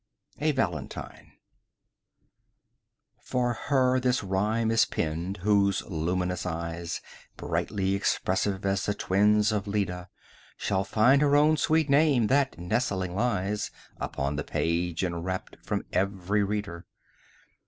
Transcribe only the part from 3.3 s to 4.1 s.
her